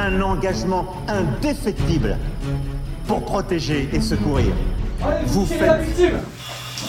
un 0.00 0.22
engagement 0.22 0.86
indéfectible 1.08 2.16
pour 3.06 3.22
protéger 3.22 3.88
et 3.92 4.00
secourir. 4.00 4.54
Vous 5.26 5.44
faites 5.44 6.14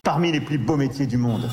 parmi 0.02 0.32
les 0.32 0.40
plus 0.40 0.58
beaux 0.58 0.78
métiers 0.78 1.06
du 1.06 1.18
monde. 1.18 1.50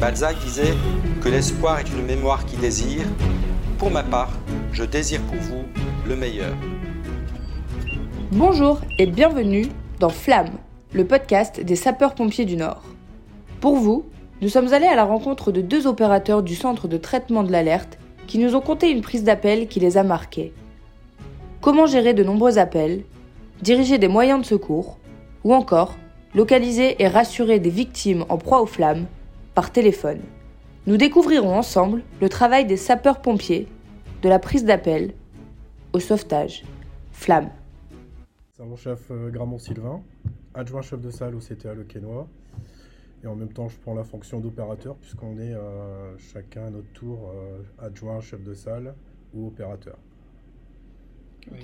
Balzac 0.00 0.38
disait 0.38 0.74
que 1.20 1.28
l'espoir 1.28 1.80
est 1.80 1.90
une 1.90 2.06
mémoire 2.06 2.46
qui 2.46 2.56
désire. 2.56 3.04
Pour 3.76 3.90
ma 3.90 4.02
part, 4.02 4.30
je 4.72 4.84
désire 4.84 5.20
pour 5.22 5.36
vous 5.36 5.64
le 6.08 6.16
meilleur. 6.16 6.54
Bonjour 8.32 8.80
et 8.98 9.06
bienvenue 9.06 9.66
dans 9.98 10.08
Flamme, 10.08 10.52
le 10.94 11.04
podcast 11.04 11.60
des 11.60 11.76
sapeurs-pompiers 11.76 12.46
du 12.46 12.56
Nord. 12.56 12.82
Pour 13.60 13.76
vous, 13.76 14.06
nous 14.40 14.48
sommes 14.48 14.72
allés 14.72 14.86
à 14.86 14.96
la 14.96 15.04
rencontre 15.04 15.52
de 15.52 15.60
deux 15.60 15.86
opérateurs 15.86 16.42
du 16.42 16.54
centre 16.54 16.88
de 16.88 16.96
traitement 16.96 17.42
de 17.42 17.52
l'alerte 17.52 17.99
qui 18.30 18.38
nous 18.38 18.54
ont 18.54 18.60
conté 18.60 18.92
une 18.92 19.00
prise 19.00 19.24
d'appel 19.24 19.66
qui 19.66 19.80
les 19.80 19.98
a 19.98 20.04
marqués. 20.04 20.52
Comment 21.60 21.86
gérer 21.86 22.14
de 22.14 22.22
nombreux 22.22 22.58
appels, 22.58 23.02
diriger 23.60 23.98
des 23.98 24.06
moyens 24.06 24.40
de 24.40 24.46
secours, 24.46 25.00
ou 25.42 25.52
encore 25.52 25.96
localiser 26.36 27.02
et 27.02 27.08
rassurer 27.08 27.58
des 27.58 27.70
victimes 27.70 28.24
en 28.28 28.38
proie 28.38 28.62
aux 28.62 28.66
flammes 28.66 29.06
par 29.56 29.72
téléphone. 29.72 30.20
Nous 30.86 30.96
découvrirons 30.96 31.56
ensemble 31.56 32.04
le 32.20 32.28
travail 32.28 32.66
des 32.66 32.76
sapeurs-pompiers, 32.76 33.66
de 34.22 34.28
la 34.28 34.38
prise 34.38 34.64
d'appel 34.64 35.12
au 35.92 35.98
sauvetage. 35.98 36.62
Flamme. 37.10 37.50
Sergent-chef 38.56 39.10
euh, 39.10 39.30
Gramont 39.30 39.58
Sylvain, 39.58 40.02
adjoint 40.54 40.82
chef 40.82 41.00
de 41.00 41.10
salle 41.10 41.34
au 41.34 41.40
CTA 41.40 41.74
Le 41.74 41.82
Quénois. 41.82 42.28
Et 43.22 43.26
en 43.26 43.34
même 43.36 43.52
temps, 43.52 43.68
je 43.68 43.78
prends 43.78 43.94
la 43.94 44.04
fonction 44.04 44.40
d'opérateur 44.40 44.96
puisqu'on 44.96 45.36
est 45.38 45.52
euh, 45.54 46.16
chacun 46.18 46.66
à 46.66 46.70
notre 46.70 46.90
tour 46.92 47.30
euh, 47.34 47.58
adjoint 47.78 48.20
chef 48.20 48.42
de 48.42 48.54
salle 48.54 48.94
ou 49.34 49.48
opérateur. 49.48 49.98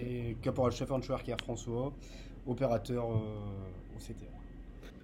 Et 0.03 0.37
caporal-chef 0.43 0.91
Anchouer 0.91 1.17
qui 1.23 1.31
est 1.31 1.41
François, 1.43 1.93
opérateur 2.47 3.09
au 3.09 3.99
CTA. 3.99 4.27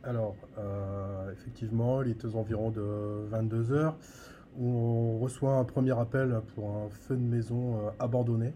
Alors, 0.05 0.35
euh, 0.59 1.33
effectivement, 1.33 2.03
il 2.03 2.11
est 2.11 2.25
aux 2.25 2.37
environs 2.37 2.71
de 2.71 3.25
22 3.29 3.73
heures 3.73 3.97
où 4.59 4.67
on 4.67 5.19
reçoit 5.21 5.55
un 5.55 5.65
premier 5.65 5.98
appel 5.98 6.41
pour 6.55 6.71
un 6.77 6.89
feu 6.91 7.17
de 7.17 7.23
maison 7.23 7.79
euh, 7.87 7.91
abandonné 8.01 8.53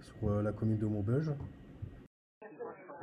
sur 0.00 0.28
euh, 0.30 0.42
la 0.42 0.52
commune 0.52 0.78
de 0.78 0.86
Maubeuge. 0.86 1.30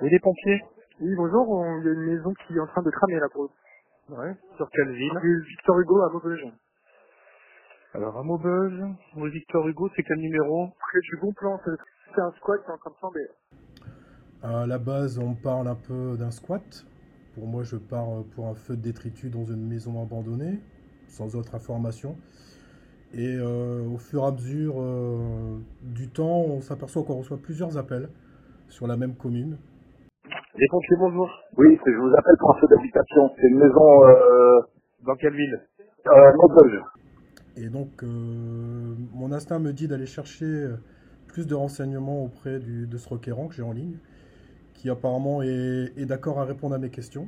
Oui, 0.01 0.09
les 0.09 0.19
pompiers? 0.19 0.61
Oui, 0.99 1.15
bonjour, 1.15 1.49
on- 1.49 1.79
il 1.79 1.85
y 1.85 1.89
a 1.89 1.93
une 1.93 2.15
maison 2.17 2.33
qui 2.45 2.53
est 2.55 2.59
en 2.59 2.67
train 2.67 2.81
de 2.81 2.89
cramer 2.89 3.19
là 3.19 3.27
pour 3.31 3.49
Ouais. 4.17 4.35
Sur 4.57 4.69
quelle 4.69 4.91
ville 4.91 5.41
Victor 5.47 5.79
Hugo 5.79 6.01
à 6.01 6.09
Maubeuge. 6.11 6.45
Alors, 7.93 8.17
à 8.17 8.23
Maubeuge, 8.23 8.81
Victor 9.15 9.67
Hugo, 9.67 9.89
c'est 9.95 10.03
quel 10.03 10.17
numéro 10.17 10.67
Près 10.79 10.99
du 11.01 11.17
bon 11.21 11.33
plan, 11.33 11.59
c'est 11.65 11.71
c'est 12.13 12.21
un 12.21 12.31
squat 12.33 12.61
qui 12.63 12.69
est 12.69 12.73
en 12.73 12.77
train 12.77 12.91
de 12.91 12.95
tomber. 13.01 13.27
À 14.43 14.67
la 14.67 14.77
base, 14.77 15.17
on 15.17 15.33
parle 15.33 15.67
un 15.67 15.75
peu 15.75 16.15
d'un 16.17 16.31
squat. 16.31 16.85
Pour 17.33 17.47
moi, 17.47 17.63
je 17.63 17.77
pars 17.77 18.09
euh, 18.09 18.23
pour 18.35 18.47
un 18.47 18.53
feu 18.53 18.75
de 18.75 18.81
détritus 18.81 19.31
dans 19.31 19.45
une 19.45 19.67
maison 19.67 20.01
abandonnée, 20.01 20.59
sans 21.07 21.35
autre 21.35 21.55
information. 21.55 22.15
Et 23.13 23.35
euh, 23.35 23.87
au 23.87 23.97
fur 23.97 24.23
et 24.23 24.27
à 24.27 24.31
mesure 24.31 24.75
euh, 24.77 25.57
du 25.81 26.09
temps, 26.09 26.41
on 26.41 26.61
s'aperçoit 26.61 27.03
qu'on 27.03 27.19
reçoit 27.19 27.37
plusieurs 27.37 27.77
appels 27.77 28.09
sur 28.69 28.87
la 28.87 28.97
même 28.97 29.15
commune. 29.15 29.57
Bonjour. 30.99 31.29
Oui, 31.57 31.79
c'est- 31.83 31.91
je 31.91 31.97
vous 31.97 32.13
appelle 32.17 32.35
pour 32.39 32.55
un 32.55 32.59
feu 32.59 32.67
d'habitation. 32.69 33.31
C'est 33.35 33.47
une 33.47 33.57
maison 33.57 34.05
euh, 34.07 34.61
Dans 35.05 35.15
quelle 35.15 35.35
ville 35.35 35.59
euh, 36.07 36.33
Maubeuge. 36.35 36.79
Et 37.57 37.67
donc, 37.69 38.03
euh, 38.03 38.07
mon 39.13 39.31
instinct 39.33 39.59
me 39.59 39.73
dit 39.73 39.87
d'aller 39.87 40.05
chercher 40.05 40.45
euh, 40.45 40.77
plus 41.27 41.45
de 41.45 41.55
renseignements 41.55 42.23
auprès 42.23 42.59
du- 42.59 42.87
de 42.87 42.97
ce 42.97 43.09
requérant 43.09 43.47
que 43.47 43.55
j'ai 43.55 43.63
en 43.63 43.73
ligne, 43.73 43.97
qui 44.75 44.89
apparemment 44.89 45.41
est, 45.41 45.91
est 45.97 46.05
d'accord 46.05 46.39
à 46.39 46.45
répondre 46.45 46.73
à 46.75 46.77
mes 46.77 46.89
questions. 46.89 47.27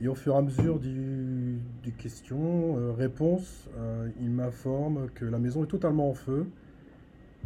Et 0.00 0.06
au 0.08 0.14
fur 0.14 0.34
et 0.34 0.38
à 0.38 0.42
mesure 0.42 0.78
du, 0.78 1.58
des 1.82 1.92
questions, 1.92 2.76
euh, 2.78 2.92
réponses, 2.92 3.68
euh, 3.76 4.08
il 4.20 4.30
m'informe 4.30 5.08
que 5.14 5.24
la 5.24 5.38
maison 5.38 5.64
est 5.64 5.68
totalement 5.68 6.10
en 6.10 6.14
feu. 6.14 6.46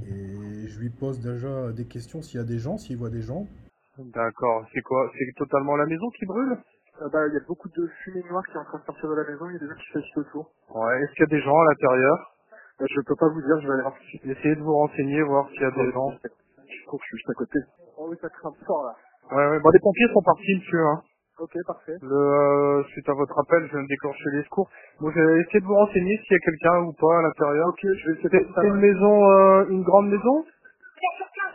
Et 0.07 0.67
je 0.67 0.79
lui 0.79 0.91
pose 0.91 1.21
déjà 1.21 1.73
des 1.73 1.85
questions 1.85 2.21
s'il 2.21 2.39
y 2.39 2.43
a 2.43 2.47
des 2.47 2.59
gens, 2.59 2.77
s'il 2.79 2.97
voit 2.99 3.11
des 3.11 3.23
gens. 3.23 3.47
D'accord, 3.99 4.65
c'est 4.73 4.83
quoi? 4.83 5.11
C'est 5.19 5.33
totalement 5.37 5.77
la 5.77 5.87
maison 5.87 6.09
qui 6.19 6.27
brûle? 6.27 6.57
Euh, 7.03 7.09
bah, 7.13 7.27
il 7.29 7.35
y 7.35 7.37
a 7.37 7.45
beaucoup 7.47 7.69
de 7.69 7.87
fumée 8.03 8.23
noire 8.31 8.45
qui 8.47 8.53
est 8.55 8.59
en 8.59 8.65
train 8.65 8.79
de 8.79 8.85
sortir 8.85 9.09
de 9.11 9.15
la 9.15 9.25
maison, 9.25 9.49
il 9.51 9.55
y 9.55 9.57
a 9.57 9.59
des 9.61 9.69
gens 9.69 9.75
qui 9.75 9.93
s'agitent 9.93 10.19
autour. 10.19 10.51
Ouais, 10.75 11.03
est-ce 11.03 11.13
qu'il 11.13 11.21
y 11.21 11.31
a 11.31 11.35
des 11.39 11.43
gens 11.43 11.59
à 11.59 11.65
l'intérieur? 11.67 12.35
Euh, 12.81 12.87
je 12.91 13.01
peux 13.03 13.17
pas 13.17 13.29
vous 13.29 13.43
dire, 13.43 13.61
je 13.61 13.67
vais 13.69 13.73
aller 13.75 13.83
voir 13.83 13.95
tout 13.95 14.03
de 14.03 14.09
suite. 14.09 14.27
Essayez 14.27 14.57
de 14.57 14.63
vous 14.63 14.75
renseigner, 14.75 15.23
voir 15.23 15.49
s'il 15.51 15.63
y 15.63 15.65
a 15.65 15.71
des 15.73 15.93
gens. 15.93 16.11
Je 16.23 16.87
cours, 16.87 17.01
je 17.03 17.07
suis 17.07 17.17
juste 17.19 17.31
à 17.31 17.35
côté. 17.35 17.59
Oh 17.99 18.07
oui, 18.11 18.17
ça 18.23 18.29
craint 18.31 18.53
fort 18.67 18.85
là. 18.87 18.97
Ouais, 19.37 19.51
ouais, 19.51 19.61
bon, 19.61 19.71
les 19.71 19.81
pompiers 19.81 20.09
sont 20.13 20.23
partis, 20.23 20.55
monsieur, 20.57 20.81
hein. 20.87 21.03
Ok, 21.41 21.55
parfait. 21.67 21.97
Le, 22.03 22.15
euh, 22.15 22.85
suite 22.91 23.09
à 23.09 23.15
votre 23.15 23.39
appel, 23.39 23.67
je 23.67 23.73
viens 23.73 23.83
de 23.83 23.89
déclencher 23.89 24.31
les 24.33 24.43
secours. 24.45 24.69
Bon, 25.01 25.11
je 25.11 25.21
vais 25.21 25.41
essayer 25.43 25.61
de 25.61 25.67
vous 25.67 25.75
renseigner 25.75 26.17
s'il 26.23 26.33
y 26.33 26.37
a 26.37 26.41
quelqu'un 26.41 26.79
ou 26.83 26.93
pas 26.95 27.19
à 27.19 27.23
l'intérieur. 27.23 27.69
Ok, 27.69 27.81
je 27.83 27.89
vais 27.89 28.13
essayer 28.19 28.29
C'est 28.31 28.41
de 28.47 28.53
c'est 28.55 28.67
une 28.69 28.81
maison, 28.81 29.31
euh, 29.31 29.67
une 29.71 29.83
grande 29.83 30.09
maison? 30.11 30.45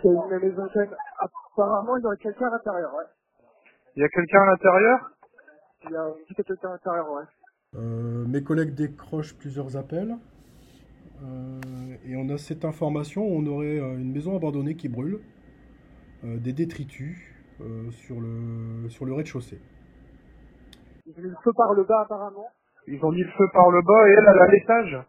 C'est 0.01 0.07
une 0.09 0.39
maison 0.39 0.67
quand 0.73 0.79
même. 0.79 0.95
Apparemment, 1.53 1.97
il 1.97 2.03
y 2.03 2.05
aurait 2.05 2.17
quelqu'un 2.17 2.47
à 2.47 2.51
l'intérieur, 2.51 2.93
ouais. 2.95 3.03
Il 3.95 4.01
y 4.01 4.05
a 4.05 4.09
quelqu'un 4.09 4.41
à 4.41 4.45
l'intérieur? 4.47 5.11
Il 5.83 5.91
y 5.91 5.95
a 5.95 6.43
quelqu'un 6.43 6.69
à 6.69 6.71
l'intérieur, 6.71 7.11
ouais. 7.11 7.23
Euh, 7.75 8.25
mes 8.25 8.43
collègues 8.43 8.73
décrochent 8.73 9.35
plusieurs 9.37 9.77
appels. 9.77 10.15
Euh, 11.23 11.95
et 12.05 12.15
on 12.15 12.27
a 12.29 12.37
cette 12.37 12.65
information, 12.65 13.23
on 13.23 13.45
aurait 13.45 13.79
euh, 13.79 13.97
une 13.97 14.11
maison 14.11 14.35
abandonnée 14.35 14.75
qui 14.75 14.89
brûle, 14.89 15.19
euh, 16.23 16.37
des 16.39 16.53
détritus 16.53 17.21
euh, 17.61 17.91
sur 17.91 18.19
le, 18.19 18.89
sur 18.89 19.05
le 19.05 19.13
rez-de-chaussée. 19.13 19.61
Ils 21.05 21.13
ont 21.17 21.21
mis 21.21 21.29
le 21.29 21.35
feu 21.43 21.51
par 21.55 21.73
le 21.73 21.83
bas 21.83 22.01
apparemment. 22.01 22.47
Ils 22.87 23.03
ont 23.05 23.11
mis 23.11 23.23
le 23.23 23.31
feu 23.31 23.45
par 23.53 23.69
le 23.69 23.81
bas 23.81 24.07
et 24.07 24.11
elle, 24.11 24.25
elle 24.27 24.37
est 24.37 24.41
à 24.41 24.51
l'étage. 24.51 25.05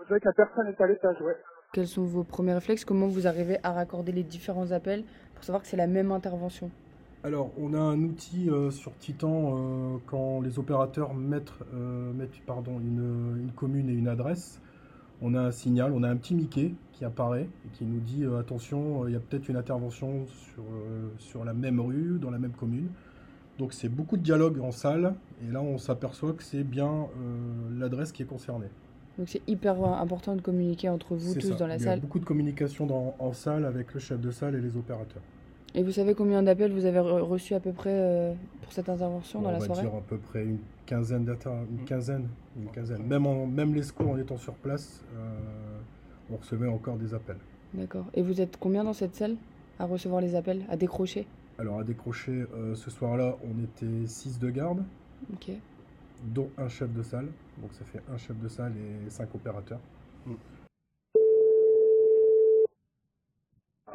On 0.00 0.04
dirait 0.04 0.20
que 0.20 0.28
la 0.28 0.32
personne 0.32 0.66
est 0.68 0.80
à 0.80 0.86
l'étage, 0.86 1.20
ouais. 1.20 1.36
Quels 1.74 1.88
sont 1.88 2.04
vos 2.04 2.22
premiers 2.22 2.52
réflexes? 2.52 2.84
Comment 2.84 3.06
vous 3.06 3.26
arrivez 3.26 3.56
à 3.62 3.72
raccorder 3.72 4.12
les 4.12 4.24
différents 4.24 4.72
appels 4.72 5.04
pour 5.34 5.42
savoir 5.42 5.62
que 5.62 5.68
c'est 5.68 5.78
la 5.78 5.86
même 5.86 6.12
intervention? 6.12 6.70
Alors, 7.24 7.50
on 7.58 7.72
a 7.72 7.78
un 7.78 7.98
outil 8.02 8.50
euh, 8.50 8.70
sur 8.70 8.94
Titan 8.98 9.56
euh, 9.56 9.96
quand 10.04 10.42
les 10.42 10.58
opérateurs 10.58 11.14
mettent, 11.14 11.54
euh, 11.72 12.12
mettent, 12.12 12.38
pardon, 12.44 12.78
une, 12.78 13.38
une 13.40 13.52
commune 13.52 13.88
et 13.88 13.94
une 13.94 14.08
adresse. 14.08 14.60
On 15.22 15.34
a 15.34 15.40
un 15.40 15.50
signal, 15.50 15.92
on 15.94 16.02
a 16.02 16.10
un 16.10 16.16
petit 16.16 16.34
Mickey 16.34 16.74
qui 16.92 17.06
apparaît 17.06 17.48
et 17.64 17.68
qui 17.72 17.86
nous 17.86 18.00
dit 18.00 18.26
attention, 18.38 19.06
il 19.06 19.14
y 19.14 19.16
a 19.16 19.20
peut-être 19.20 19.48
une 19.48 19.56
intervention 19.56 20.26
sur, 20.26 20.64
sur 21.16 21.42
la 21.42 21.54
même 21.54 21.80
rue, 21.80 22.18
dans 22.20 22.30
la 22.30 22.38
même 22.38 22.52
commune. 22.52 22.88
Donc 23.58 23.72
c'est 23.72 23.88
beaucoup 23.88 24.18
de 24.18 24.22
dialogue 24.22 24.60
en 24.60 24.72
salle 24.72 25.14
et 25.42 25.50
là 25.50 25.62
on 25.62 25.78
s'aperçoit 25.78 26.32
que 26.32 26.42
c'est 26.42 26.64
bien 26.64 27.06
l'adresse 27.78 28.10
qui 28.10 28.24
est 28.24 28.26
concernée. 28.26 28.68
Donc 29.18 29.28
c'est 29.28 29.42
hyper 29.46 29.82
important 29.84 30.34
de 30.36 30.40
communiquer 30.40 30.88
entre 30.88 31.14
vous 31.14 31.34
tous 31.34 31.50
ça. 31.50 31.54
dans 31.54 31.66
la 31.66 31.76
Il 31.76 31.80
y 31.80 31.84
salle. 31.84 31.98
a 31.98 32.00
beaucoup 32.00 32.18
de 32.18 32.24
communication 32.24 32.86
dans- 32.86 33.14
en 33.18 33.32
salle 33.32 33.64
avec 33.64 33.92
le 33.94 34.00
chef 34.00 34.20
de 34.20 34.30
salle 34.30 34.54
et 34.54 34.60
les 34.60 34.76
opérateurs. 34.76 35.22
Et 35.74 35.82
vous 35.82 35.92
savez 35.92 36.14
combien 36.14 36.42
d'appels 36.42 36.72
vous 36.72 36.84
avez 36.84 36.98
re- 36.98 37.20
reçus 37.22 37.54
à 37.54 37.60
peu 37.60 37.72
près 37.72 37.90
euh, 37.92 38.32
pour 38.62 38.72
cette 38.72 38.88
intervention 38.88 39.40
dans 39.40 39.48
on 39.48 39.52
la 39.52 39.58
va 39.58 39.64
soirée? 39.66 39.82
dire 39.82 39.94
à 39.94 40.00
peu 40.02 40.18
près 40.18 40.44
une 40.44 40.58
quinzaine 40.86 41.24
d'atta- 41.24 41.64
une 41.70 41.84
quinzaine, 41.84 42.28
une 42.58 42.68
quinzaine. 42.70 43.02
Même, 43.06 43.26
en- 43.26 43.46
même 43.46 43.74
les 43.74 43.82
secours 43.82 44.10
en 44.10 44.18
étant 44.18 44.36
sur 44.38 44.54
place, 44.54 45.02
euh, 45.16 45.38
on 46.30 46.36
recevait 46.36 46.68
encore 46.68 46.96
des 46.96 47.14
appels. 47.14 47.38
D'accord. 47.74 48.04
Et 48.14 48.22
vous 48.22 48.40
êtes 48.40 48.56
combien 48.58 48.84
dans 48.84 48.92
cette 48.92 49.14
salle 49.14 49.36
à 49.78 49.86
recevoir 49.86 50.20
les 50.20 50.34
appels, 50.34 50.62
à 50.68 50.76
décrocher? 50.76 51.26
Alors 51.58 51.78
à 51.80 51.84
décrocher, 51.84 52.44
euh, 52.54 52.74
ce 52.74 52.90
soir-là, 52.90 53.36
on 53.44 53.62
était 53.62 54.06
6 54.06 54.38
de 54.38 54.50
garde, 54.50 54.82
Ok. 55.32 55.52
Dont 56.22 56.48
un 56.58 56.68
chef 56.68 56.92
de 56.92 57.02
salle. 57.02 57.26
Donc 57.58 57.72
ça 57.72 57.84
fait 57.84 58.00
un 58.12 58.16
chef 58.16 58.36
de 58.38 58.48
salle 58.48 58.72
et 58.76 59.10
cinq 59.10 59.34
opérateurs. 59.34 59.80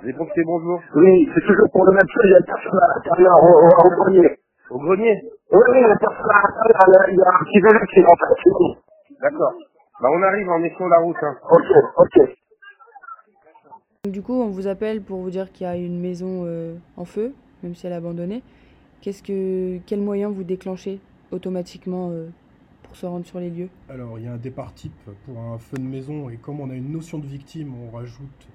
Les 0.03 0.13
pompiers, 0.13 0.43
bonjour. 0.45 0.79
Oui, 0.95 1.27
c'est 1.33 1.41
toujours 1.41 1.69
pour 1.71 1.83
le 1.85 1.91
même 1.91 2.07
chose. 2.07 2.23
Il 2.25 2.31
y 2.31 2.35
a 2.35 2.39
une 2.39 2.45
personne 2.45 2.79
à 2.79 2.87
l'intérieur 2.95 3.33
au, 3.41 3.47
au, 3.47 3.67
au 3.67 3.89
grenier. 3.89 4.29
Au 4.69 4.77
grenier 4.79 5.21
Oui, 5.51 5.63
oui, 5.71 5.77
il 5.77 5.81
y 5.81 5.85
a 5.85 5.89
une 5.89 5.97
personne 5.99 6.29
à 6.29 6.41
l'intérieur. 6.43 7.09
Il 7.09 7.17
y 7.17 7.21
a 7.21 7.29
un 7.29 7.43
petit 7.43 7.59
vélo 7.59 7.79
qui 7.91 7.99
est 7.99 8.05
en. 8.05 8.75
D'accord. 9.21 9.53
Bah, 9.99 10.09
on 10.13 10.21
arrive, 10.21 10.47
on 10.49 10.63
est 10.63 10.75
sur 10.75 10.87
la 10.87 10.99
route, 10.99 11.17
hein. 11.23 11.35
Ok, 11.49 11.65
ok. 11.97 12.35
Du 14.11 14.21
coup, 14.21 14.39
on 14.39 14.49
vous 14.49 14.67
appelle 14.67 15.01
pour 15.01 15.19
vous 15.21 15.31
dire 15.31 15.51
qu'il 15.51 15.65
y 15.65 15.69
a 15.69 15.75
une 15.75 15.99
maison 15.99 16.43
euh, 16.45 16.75
en 16.95 17.03
feu, 17.05 17.33
même 17.63 17.73
si 17.73 17.87
elle 17.87 17.93
est 17.93 17.95
abandonnée. 17.95 18.43
Qu'est-ce 19.01 19.23
que, 19.23 19.79
quel 19.87 20.01
moyen 20.01 20.29
vous 20.29 20.43
déclenchez? 20.43 20.99
Automatiquement 21.31 22.09
euh, 22.11 22.29
pour 22.83 22.95
se 22.95 23.05
rendre 23.05 23.25
sur 23.25 23.39
les 23.39 23.49
lieux 23.49 23.69
Alors 23.89 24.17
il 24.19 24.25
y 24.25 24.27
a 24.27 24.33
un 24.33 24.37
départ 24.37 24.73
type 24.73 24.93
pour 25.25 25.39
un 25.39 25.57
feu 25.57 25.77
de 25.77 25.83
maison 25.83 26.29
et 26.29 26.37
comme 26.37 26.59
on 26.59 26.69
a 26.69 26.75
une 26.75 26.91
notion 26.91 27.19
de 27.19 27.25
victime, 27.27 27.73
on 27.75 27.91
rajoute 27.91 28.47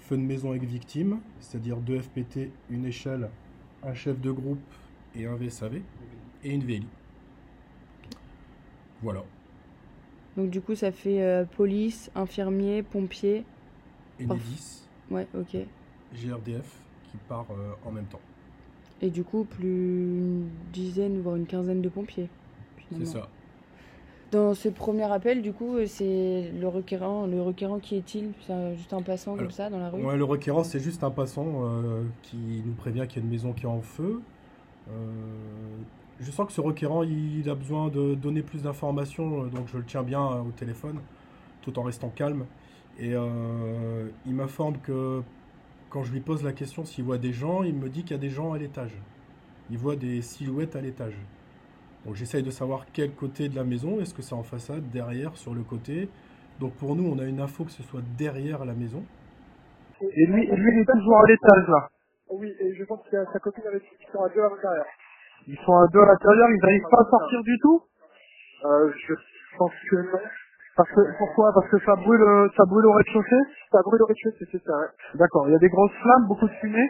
feu 0.00 0.16
de 0.16 0.22
maison 0.22 0.50
avec 0.50 0.64
victime, 0.64 1.18
c'est-à-dire 1.40 1.78
deux 1.78 1.98
FPT, 2.00 2.50
une 2.70 2.84
échelle, 2.84 3.30
un 3.82 3.94
chef 3.94 4.20
de 4.20 4.30
groupe 4.30 4.58
et 5.16 5.26
un 5.26 5.34
VSAV 5.34 5.80
et 6.44 6.50
une 6.52 6.62
VLI. 6.62 6.86
Voilà. 9.02 9.22
Donc 10.36 10.50
du 10.50 10.60
coup, 10.60 10.74
ça 10.74 10.90
fait 10.92 11.22
euh, 11.22 11.44
police, 11.44 12.10
infirmier, 12.14 12.82
pompier. 12.82 13.44
Et 14.18 14.26
Parf- 14.26 14.38
des 14.38 14.44
10. 14.44 14.88
Ouais, 15.10 15.26
ok. 15.38 15.56
GRDF 16.14 16.80
qui 17.10 17.16
part 17.28 17.46
euh, 17.50 17.72
en 17.84 17.92
même 17.92 18.06
temps. 18.06 18.20
Et 19.04 19.10
du 19.10 19.22
coup, 19.22 19.44
plus 19.44 19.68
une 19.68 20.48
dizaine, 20.72 21.20
voire 21.20 21.36
une 21.36 21.44
quinzaine 21.44 21.82
de 21.82 21.90
pompiers. 21.90 22.30
C'est 22.90 23.04
ça. 23.04 23.28
Dans 24.32 24.54
ce 24.54 24.70
premier 24.70 25.04
appel, 25.04 25.42
du 25.42 25.52
coup, 25.52 25.76
euh, 25.76 25.84
c'est 25.86 26.50
le 26.58 26.66
requérant. 26.68 27.26
Le 27.26 27.42
requérant, 27.42 27.78
qui 27.78 27.96
est-il? 27.96 28.32
C'est 28.46 28.76
juste 28.76 28.94
un 28.94 29.02
passant 29.02 29.36
comme 29.36 29.50
ça 29.50 29.68
dans 29.68 29.78
la 29.78 29.90
rue? 29.90 30.02
Ouais, 30.02 30.16
le 30.16 30.24
requérant, 30.24 30.64
c'est 30.64 30.80
juste 30.80 31.04
un 31.04 31.10
passant 31.10 31.46
euh, 31.46 32.02
qui 32.22 32.62
nous 32.64 32.72
prévient 32.72 33.04
qu'il 33.06 33.18
y 33.18 33.20
a 33.20 33.26
une 33.26 33.30
maison 33.30 33.52
qui 33.52 33.64
est 33.64 33.68
en 33.68 33.82
feu. 33.82 34.22
Euh, 34.88 34.92
je 36.18 36.30
sens 36.30 36.46
que 36.46 36.52
ce 36.54 36.62
requérant, 36.62 37.02
il 37.02 37.48
a 37.50 37.54
besoin 37.54 37.88
de 37.88 38.14
donner 38.14 38.40
plus 38.40 38.62
d'informations, 38.62 39.44
donc 39.48 39.68
je 39.70 39.76
le 39.76 39.84
tiens 39.84 40.02
bien 40.02 40.24
au 40.24 40.50
téléphone, 40.56 40.98
tout 41.60 41.78
en 41.78 41.82
restant 41.82 42.08
calme. 42.08 42.46
Et 42.98 43.12
euh, 43.12 44.08
il 44.24 44.34
m'informe 44.34 44.78
que 44.78 45.22
quand 45.94 46.02
je 46.02 46.12
lui 46.12 46.20
pose 46.20 46.42
la 46.42 46.52
question 46.52 46.84
s'il 46.84 47.04
voit 47.04 47.18
des 47.18 47.32
gens, 47.32 47.62
il 47.62 47.76
me 47.76 47.88
dit 47.88 48.02
qu'il 48.02 48.16
y 48.16 48.18
a 48.18 48.20
des 48.20 48.28
gens 48.28 48.52
à 48.52 48.58
l'étage. 48.58 48.90
Il 49.70 49.78
voit 49.78 49.94
des 49.94 50.22
silhouettes 50.22 50.74
à 50.74 50.80
l'étage. 50.80 51.14
Donc 52.04 52.16
j'essaye 52.16 52.42
de 52.42 52.50
savoir 52.50 52.86
quel 52.92 53.14
côté 53.14 53.48
de 53.48 53.54
la 53.54 53.62
maison, 53.62 54.00
est-ce 54.00 54.12
que 54.12 54.20
c'est 54.20 54.34
en 54.34 54.42
façade, 54.42 54.90
derrière, 54.90 55.36
sur 55.36 55.54
le 55.54 55.62
côté. 55.62 56.08
Donc 56.58 56.74
pour 56.78 56.96
nous, 56.96 57.06
on 57.08 57.20
a 57.20 57.24
une 57.24 57.38
info 57.38 57.62
que 57.62 57.70
ce 57.70 57.84
soit 57.84 58.02
derrière 58.18 58.64
la 58.64 58.74
maison. 58.74 59.04
Et 60.00 60.26
lui, 60.26 60.46
lui, 60.50 60.72
il 60.74 60.80
est 60.80 60.92
toujours 60.92 61.16
à 61.16 61.26
l'étage, 61.28 61.68
là. 61.68 61.88
Oui, 62.28 62.52
et 62.58 62.74
je 62.74 62.84
pense 62.86 63.00
qu'il 63.04 63.12
y 63.12 63.22
a 63.22 63.26
sa 63.32 63.38
copine 63.38 63.64
avec 63.64 63.82
lui 63.82 63.96
qui 63.96 64.10
sont 64.10 64.24
à 64.24 64.28
deux 64.30 64.40
à 64.40 64.50
l'intérieur. 64.50 64.86
Ils 65.46 65.58
sont 65.64 65.76
à 65.76 65.86
deux 65.92 66.00
à 66.00 66.06
l'intérieur, 66.06 66.48
ils 66.50 66.60
n'arrivent 66.60 66.90
pas 66.90 67.02
à 67.02 67.08
sortir 67.08 67.40
du 67.44 67.56
tout? 67.62 67.82
Euh, 68.64 68.92
je 69.06 69.14
pense 69.56 69.72
que 69.88 69.96
non. 70.10 70.18
Parce 70.76 70.88
que, 70.90 71.00
pourquoi? 71.18 71.52
Parce 71.54 71.68
que 71.70 71.78
ça 71.84 71.94
brûle, 71.96 72.20
euh, 72.20 72.48
ça 72.56 72.64
brûle 72.64 72.84
au 72.86 72.92
rez-de-chaussée? 72.92 73.42
Ça 73.70 73.78
brûle 73.84 74.02
au 74.02 74.06
rez-de-chaussée, 74.06 74.46
c'est 74.50 74.62
ça, 74.64 74.72
ouais. 74.76 74.86
D'accord, 75.14 75.48
il 75.48 75.52
y 75.52 75.54
a 75.54 75.58
des 75.58 75.68
grosses 75.68 75.92
flammes, 76.02 76.26
beaucoup 76.26 76.46
de 76.48 76.52
fumée. 76.60 76.88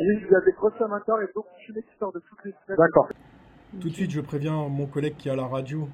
Oui, 0.00 0.22
il 0.22 0.30
y 0.30 0.34
a 0.34 0.40
des 0.40 0.52
grosses 0.52 0.74
flammes 0.74 0.92
intérieures 0.92 1.28
et 1.28 1.32
beaucoup 1.34 1.48
de 1.54 1.62
fumée 1.64 1.82
qui 1.82 1.98
sort 1.98 2.12
de 2.12 2.20
toutes 2.20 2.44
les 2.44 2.52
fenêtres. 2.52 2.80
D'accord. 2.82 3.08
Tout 3.80 3.88
de 3.88 3.94
suite, 3.94 4.10
je 4.10 4.20
préviens 4.20 4.68
mon 4.68 4.86
collègue 4.86 5.16
qui 5.16 5.28
est 5.28 5.32
à 5.32 5.36
la 5.36 5.46
radio 5.46 5.88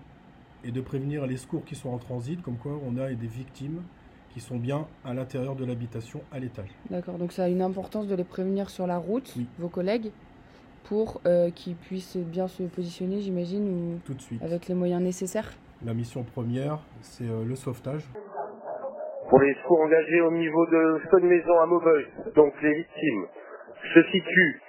et 0.64 0.70
de 0.70 0.80
prévenir 0.80 1.26
les 1.26 1.36
secours 1.36 1.64
qui 1.64 1.74
sont 1.74 1.90
en 1.90 1.98
transit, 1.98 2.40
comme 2.42 2.56
quoi 2.58 2.72
on 2.86 2.96
a 2.96 3.08
des 3.08 3.26
victimes 3.26 3.82
qui 4.30 4.40
sont 4.40 4.56
bien 4.56 4.86
à 5.04 5.12
l'intérieur 5.12 5.56
de 5.56 5.64
l'habitation, 5.64 6.20
à 6.32 6.38
l'étage. 6.38 6.70
D'accord, 6.90 7.18
donc 7.18 7.32
ça 7.32 7.44
a 7.44 7.48
une 7.48 7.60
importance 7.60 8.06
de 8.06 8.14
les 8.14 8.24
prévenir 8.24 8.70
sur 8.70 8.86
la 8.86 8.96
route, 8.98 9.32
Oui. 9.36 9.46
vos 9.58 9.68
collègues, 9.68 10.10
pour 10.84 11.20
euh, 11.26 11.50
qu'ils 11.50 11.76
puissent 11.76 12.16
bien 12.16 12.48
se 12.48 12.62
positionner, 12.64 13.20
j'imagine, 13.20 13.68
ou 13.68 13.98
Tout 14.04 14.14
de 14.14 14.20
suite. 14.20 14.42
avec 14.42 14.68
les 14.68 14.74
moyens 14.74 15.02
nécessaires. 15.02 15.50
La 15.84 15.94
mission 15.94 16.22
première, 16.22 16.78
c'est 17.00 17.24
euh, 17.28 17.44
le 17.44 17.54
sauvetage. 17.56 18.04
pour 19.28 19.40
les 19.40 19.54
secours 19.54 19.80
engagés 19.80 20.20
au 20.20 20.30
niveau 20.30 20.66
de 20.66 21.00
Stone 21.06 21.26
Maison 21.26 21.58
à 21.62 21.66
Maubeuge, 21.66 22.06
donc 22.36 22.52
les 22.62 22.74
victimes, 22.74 23.24
se 23.94 24.02
situent 24.12 24.60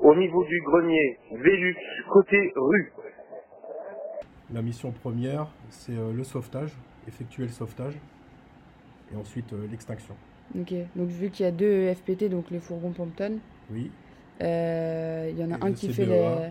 au 0.00 0.14
niveau 0.14 0.44
du 0.44 0.60
grenier 0.62 1.18
Vélux, 1.32 1.76
côté 2.12 2.52
rue. 2.54 2.92
La 4.52 4.62
mission 4.62 4.92
première, 4.92 5.48
c'est 5.68 5.96
euh, 5.96 6.12
le 6.12 6.22
sauvetage, 6.24 6.72
effectuer 7.08 7.42
le 7.44 7.48
sauvetage, 7.50 7.94
et 9.12 9.16
ensuite 9.16 9.52
euh, 9.52 9.66
l'extinction. 9.70 10.14
Ok, 10.58 10.72
donc 10.94 11.08
vu 11.08 11.30
qu'il 11.30 11.44
y 11.44 11.48
a 11.48 11.52
deux 11.52 11.92
FPT, 11.94 12.28
donc 12.28 12.50
les 12.50 12.60
fourgons 12.60 12.92
Pompton, 12.92 13.38
Oui, 13.72 13.90
euh, 14.42 15.30
il 15.32 15.38
y 15.38 15.44
en 15.44 15.50
a 15.52 15.64
un 15.64 15.72
qui 15.72 15.92
fait 15.92 16.06
les... 16.06 16.50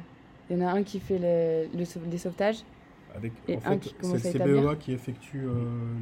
Il 0.49 0.57
y 0.57 0.63
en 0.63 0.67
a 0.67 0.71
un 0.73 0.83
qui 0.83 0.99
fait 0.99 1.17
les, 1.17 1.67
les 1.73 1.85
sauvetages. 2.17 2.63
avec 3.15 3.33
Et 3.47 3.55
en 3.57 3.61
fait, 3.61 3.93
c'est 4.19 4.37
le. 4.37 4.61
CBEA 4.61 4.75
qui 4.75 4.91
effectue 4.93 5.43
euh, 5.47 5.55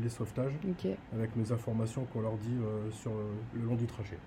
les 0.04 0.10
sauvetages, 0.10 0.52
Ok, 0.70 0.92
avec 1.14 1.36
nos 1.38 1.54
informations 1.54 2.06
qu'on 2.12 2.20
leur 2.22 2.36
dit 2.38 2.58
euh, 2.62 2.92
sur 2.92 3.12
le 3.54 3.62
long 3.66 3.76
du 3.76 3.86
trajet. 3.86 4.18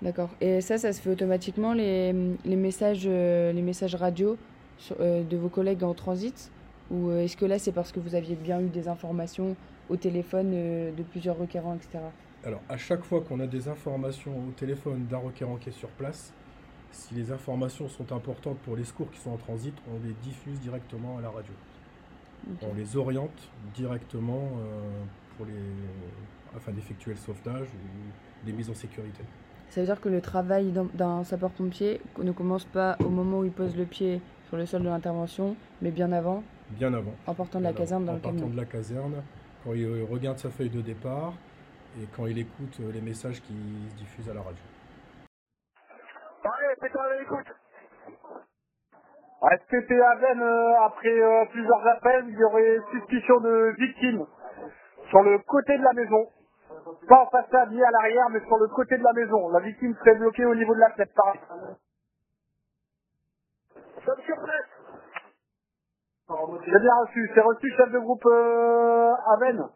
d'accord. 0.00 0.30
Et 0.40 0.62
ça, 0.62 0.78
ça 0.78 0.94
se 0.94 1.00
fait 1.02 1.10
automatiquement, 1.10 1.74
les, 1.74 2.14
les, 2.46 2.56
messages, 2.56 3.04
euh, 3.06 3.52
les 3.52 3.60
messages 3.60 3.94
radio 3.96 4.38
sur- 4.78 4.96
de 4.98 5.36
vos 5.36 5.50
collègues 5.50 5.84
en 5.84 5.92
transit? 5.92 6.50
Ou 6.90 7.10
est-ce 7.10 7.36
que 7.36 7.44
là, 7.44 7.58
c'est 7.58 7.72
parce 7.72 7.92
que 7.92 8.00
vous 8.00 8.14
aviez 8.14 8.36
bien 8.36 8.60
eu 8.60 8.68
des 8.68 8.88
informations 8.88 9.56
au 9.90 9.96
téléphone 9.96 10.52
de 10.52 11.02
plusieurs 11.02 11.36
requérants, 11.36 11.74
etc. 11.74 11.98
Alors, 12.44 12.62
à 12.68 12.76
chaque 12.78 13.02
fois 13.04 13.20
qu'on 13.20 13.40
a 13.40 13.46
des 13.46 13.68
informations 13.68 14.32
au 14.48 14.52
téléphone 14.52 15.06
d'un 15.10 15.18
requérant 15.18 15.56
qui 15.56 15.68
est 15.68 15.72
sur 15.72 15.88
place, 15.90 16.32
si 16.96 17.14
les 17.14 17.30
informations 17.30 17.88
sont 17.88 18.10
importantes 18.12 18.58
pour 18.64 18.74
les 18.76 18.84
secours 18.84 19.10
qui 19.10 19.20
sont 19.20 19.30
en 19.30 19.36
transit, 19.36 19.74
on 19.88 20.04
les 20.06 20.14
diffuse 20.22 20.58
directement 20.60 21.18
à 21.18 21.20
la 21.20 21.30
radio. 21.30 21.52
On 22.62 22.74
les 22.74 22.96
oriente 22.96 23.38
directement 23.74 24.50
euh, 24.58 24.80
pour 25.36 25.46
les, 25.46 26.56
afin 26.56 26.72
d'effectuer 26.72 27.12
le 27.12 27.16
sauvetage 27.18 27.66
ou 27.68 28.46
des 28.46 28.52
mises 28.52 28.70
en 28.70 28.74
sécurité. 28.74 29.22
Ça 29.70 29.80
veut 29.80 29.86
dire 29.86 30.00
que 30.00 30.08
le 30.08 30.20
travail 30.20 30.72
d'un- 30.94 31.24
sapeur-pompier 31.24 32.00
ne 32.22 32.32
commence 32.32 32.64
pas 32.64 32.96
au 33.04 33.08
moment 33.08 33.40
où 33.40 33.44
il 33.44 33.50
pose 33.50 33.76
le 33.76 33.84
pied 33.84 34.20
sur 34.48 34.56
le 34.56 34.64
sol 34.64 34.82
de 34.82 34.88
l'intervention, 34.88 35.56
mais 35.82 35.90
bien 35.90 36.12
avant, 36.12 36.42
Bien 36.70 36.94
avant. 36.94 37.12
en 37.26 37.34
partant 37.34 37.58
de 37.58 37.64
la 37.64 37.72
caserne 37.72 38.04
dans 38.04 38.12
en 38.12 38.14
le 38.16 38.20
partant 38.20 38.38
camion. 38.38 38.52
de 38.52 38.56
la 38.56 38.64
caserne, 38.64 39.14
quand 39.64 39.74
il 39.74 39.86
regarde 40.10 40.38
sa 40.38 40.50
feuille 40.50 40.70
de 40.70 40.80
départ 40.80 41.34
et 42.00 42.06
quand 42.16 42.26
il 42.26 42.38
écoute 42.38 42.76
euh, 42.80 42.92
les 42.92 43.00
messages 43.00 43.40
qui 43.42 43.54
se 43.90 43.96
diffusent 43.98 44.28
à 44.28 44.34
la 44.34 44.40
radio. 44.42 44.62
Allez, 46.80 46.88
fais-toi 46.90 47.04
à 47.04 47.16
l'écoute. 47.18 47.46
SPP 49.42 49.92
Aven, 49.92 50.42
euh, 50.42 50.80
après 50.82 51.10
euh, 51.20 51.44
plusieurs 51.52 51.86
appels, 51.88 52.26
il 52.28 52.38
y 52.38 52.44
aurait 52.44 52.80
suspicion 52.92 53.38
de 53.40 53.74
victime 53.78 54.26
sur 55.10 55.22
le 55.22 55.38
côté 55.40 55.78
de 55.78 55.84
la 55.84 55.92
maison? 55.94 56.28
Pas 57.08 57.22
en 57.22 57.26
façade 57.30 57.72
ni 57.72 57.82
à 57.82 57.90
l'arrière, 57.90 58.30
mais 58.30 58.40
sur 58.40 58.58
le 58.58 58.68
côté 58.68 58.98
de 58.98 59.04
la 59.04 59.12
maison. 59.14 59.50
La 59.50 59.60
victime 59.60 59.94
serait 59.96 60.16
bloquée 60.16 60.44
au 60.46 60.54
niveau 60.56 60.74
de 60.74 60.80
la 60.80 60.90
fenêtre, 60.92 61.12
pareil. 61.14 61.40
Sommes 64.04 64.22
sur 64.26 64.36
place. 64.42 64.66
J'ai 66.66 66.80
bien 66.80 66.96
reçu. 67.02 67.30
C'est 67.34 67.40
reçu, 67.42 67.72
chef 67.76 67.90
de 67.92 67.98
groupe 68.00 68.26
euh, 68.26 69.12
Aven. 69.34 69.68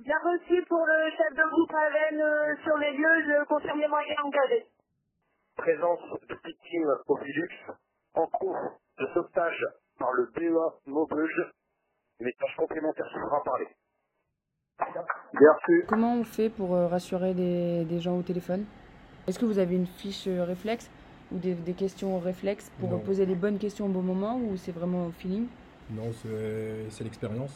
Bien 0.00 0.18
reçu 0.24 0.64
pour 0.68 0.86
le 0.86 1.10
chef 1.12 1.34
de 1.36 1.50
groupe 1.50 1.74
Aven 1.74 2.20
euh, 2.22 2.56
sur 2.64 2.78
les 2.78 2.92
lieux, 2.92 3.24
je 3.26 3.44
confirme 3.46 3.80
les 3.80 3.88
moyens 3.88 4.18
engagés. 4.24 4.66
Présence 5.56 6.00
de 6.28 6.34
victimes 6.44 6.88
au 7.06 7.16
Vélux, 7.18 7.48
en 8.14 8.26
cours 8.26 8.56
de 8.98 9.06
sauvetage 9.14 9.64
par 9.98 10.12
le 10.12 10.30
BEA 10.34 10.80
Maubeuge. 10.86 11.52
Message 12.20 12.56
complémentaire 12.56 13.06
sera 13.12 13.42
parlé. 13.44 13.66
Bien 15.34 15.52
reçu. 15.52 15.84
Comment 15.88 16.14
on 16.16 16.24
fait 16.24 16.48
pour 16.48 16.74
euh, 16.74 16.88
rassurer 16.88 17.34
des, 17.34 17.84
des 17.84 18.00
gens 18.00 18.16
au 18.16 18.22
téléphone? 18.22 18.64
Est-ce 19.26 19.38
que 19.38 19.44
vous 19.44 19.58
avez 19.58 19.76
une 19.76 19.86
fiche 19.86 20.26
euh, 20.26 20.42
réflexe 20.44 20.90
ou 21.30 21.38
des, 21.38 21.54
des 21.54 21.74
questions 21.74 22.18
réflexes 22.18 22.70
pour 22.80 22.90
Non. 22.90 22.98
poser 23.00 23.26
les 23.26 23.34
bonnes 23.36 23.58
questions 23.58 23.86
au 23.86 23.90
bon 23.90 24.02
moment 24.02 24.38
ou 24.38 24.56
c'est 24.56 24.72
vraiment 24.72 25.06
au 25.06 25.10
feeling? 25.12 25.46
Non, 25.90 26.10
c'est 26.12 27.04
l'expérience. 27.04 27.54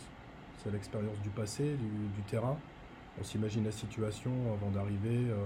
C'est 0.59 0.71
l'expérience 0.71 1.19
du 1.23 1.31
passé, 1.31 1.75
du, 1.75 1.89
du 2.15 2.23
terrain. 2.29 2.57
On 3.19 3.25
s'imagine 3.25 3.65
la 3.65 3.73
situation 3.73 4.31
avant 4.53 4.71
d'arriver, 4.71 5.31
euh, 5.31 5.37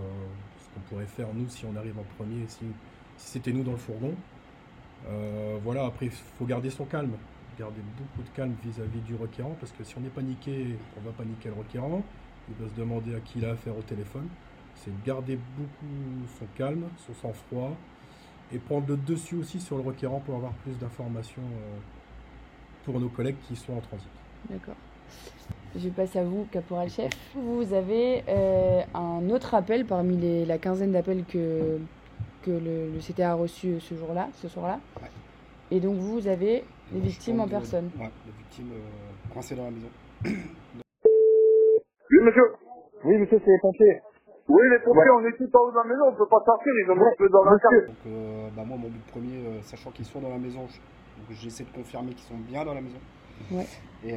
qu'on 0.74 0.80
pourrait 0.88 1.06
faire 1.06 1.28
nous 1.34 1.48
si 1.48 1.64
on 1.64 1.76
arrive 1.76 1.98
en 1.98 2.04
premier, 2.16 2.44
si, 2.48 2.64
c'était 3.16 3.52
nous 3.52 3.62
dans 3.62 3.72
le 3.72 3.78
fourgon. 3.78 4.14
Euh, 5.08 5.58
voilà, 5.62 5.86
après 5.86 6.06
il 6.06 6.12
faut 6.12 6.44
garder 6.44 6.70
son 6.70 6.84
calme, 6.84 7.12
garder 7.58 7.80
beaucoup 7.98 8.22
de 8.22 8.34
calme 8.34 8.54
vis-à-vis 8.62 9.00
du 9.00 9.14
requérant, 9.14 9.56
parce 9.60 9.72
que 9.72 9.84
si 9.84 9.94
on 9.98 10.04
est 10.04 10.10
paniqué, 10.10 10.76
on 10.98 11.00
va 11.04 11.12
paniquer 11.12 11.48
le 11.48 11.54
requérant, 11.54 12.02
il 12.48 12.62
va 12.62 12.70
se 12.70 12.78
demander 12.78 13.14
à 13.14 13.20
qui 13.20 13.38
il 13.38 13.44
a 13.44 13.50
affaire 13.50 13.76
au 13.76 13.82
téléphone. 13.82 14.28
C'est 14.76 14.90
de 14.90 15.06
garder 15.06 15.38
beaucoup 15.56 16.26
son 16.38 16.46
calme, 16.56 16.84
son 17.06 17.14
sang-froid, 17.14 17.76
et 18.52 18.58
prendre 18.58 18.88
le 18.88 18.96
dessus 18.96 19.36
aussi 19.36 19.60
sur 19.60 19.76
le 19.76 19.82
requérant 19.82 20.20
pour 20.20 20.36
avoir 20.36 20.52
plus 20.52 20.76
d'informations 20.78 21.42
euh, 21.42 21.78
pour 22.84 22.98
nos 22.98 23.08
collègues 23.08 23.36
qui 23.46 23.56
sont 23.56 23.74
en 23.74 23.80
transit. 23.80 24.08
D'accord. 24.48 24.76
Je 25.76 25.88
passe 25.88 26.16
à 26.16 26.24
vous, 26.24 26.46
caporal 26.50 26.88
chef. 26.90 27.12
Vous 27.34 27.72
avez 27.72 28.22
euh, 28.28 28.80
un 28.94 29.30
autre 29.30 29.54
appel 29.54 29.84
parmi 29.86 30.16
les, 30.16 30.44
la 30.44 30.58
quinzaine 30.58 30.90
d'appels 30.92 31.24
que, 31.24 31.78
que 32.42 32.50
le, 32.50 32.90
le 32.92 32.98
CTA 32.98 33.30
a 33.32 33.34
reçu 33.34 33.78
ce 33.80 33.94
jour-là, 33.94 34.28
ce 34.34 34.48
soir-là. 34.48 34.80
Ouais. 35.00 35.08
Et 35.70 35.78
donc 35.78 35.96
vous 35.96 36.26
avez 36.26 36.64
les 36.92 37.00
victimes 37.00 37.40
en 37.40 37.46
de- 37.46 37.50
personne. 37.50 37.90
Ouais, 37.98 38.10
les 38.26 38.32
victimes 38.38 38.72
euh, 38.72 39.32
coincées 39.32 39.54
dans 39.54 39.64
la 39.64 39.70
maison. 39.70 39.88
Oui, 40.24 42.18
monsieur. 42.24 42.42
Oui, 43.04 43.16
monsieur, 43.18 43.38
c'est 43.44 43.50
les 43.50 43.58
pompiers. 43.62 44.00
Oui, 44.48 44.62
les 44.70 44.78
pompiers, 44.84 45.10
on 45.16 45.24
est 45.24 45.36
tout 45.36 45.56
en 45.56 45.60
haut 45.60 45.70
de 45.70 45.76
la 45.76 45.84
maison, 45.84 46.02
on 46.08 46.14
peut 46.16 46.26
pas 46.28 46.42
sortir, 46.44 46.72
ils 46.84 46.90
ont 46.90 46.96
peu 47.16 47.28
dans 47.28 47.44
la 47.44 47.52
cave. 47.52 47.86
Donc, 47.86 47.96
euh, 48.08 48.48
bah, 48.56 48.62
moi, 48.66 48.76
mon 48.76 48.88
but 48.88 49.06
premier, 49.12 49.46
euh, 49.46 49.62
sachant 49.62 49.92
qu'ils 49.92 50.04
sont 50.06 50.20
dans 50.20 50.30
la 50.30 50.38
maison, 50.38 50.66
j'essaie 51.30 51.62
de 51.62 51.70
confirmer 51.70 52.10
qu'ils 52.10 52.26
sont 52.26 52.42
bien 52.48 52.64
dans 52.64 52.74
la 52.74 52.80
maison. 52.80 52.98
Euh, 54.04 54.16